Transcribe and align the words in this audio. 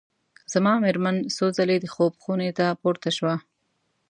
زما 0.53 0.73
مېرمن 0.83 1.17
څو 1.35 1.45
ځلي 1.57 1.77
د 1.81 1.85
خوب 1.93 2.13
خونې 2.21 2.49
ته 2.57 2.65
پورته 2.81 3.09
شوه. 3.17 3.35